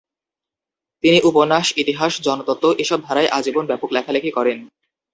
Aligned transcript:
তিনি 1.03 1.17
উপন্যাস, 1.21 1.67
ইতিহাস, 1.77 2.13
জনতত্ত্ব 2.21 2.65
এসব 2.79 2.99
ধারায় 3.01 3.33
আজীবন 3.37 3.63
ব্যাপক 3.67 3.89
লেখালেখি 3.91 4.31
করেন। 4.31 4.57